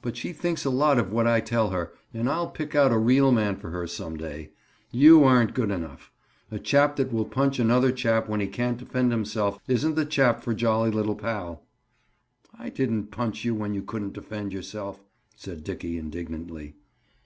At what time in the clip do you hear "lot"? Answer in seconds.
0.70-0.96